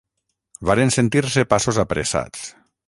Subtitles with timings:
[0.69, 2.49] Varen sentir-se passos apressats